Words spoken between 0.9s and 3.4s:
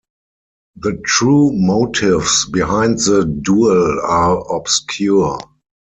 true motives behind the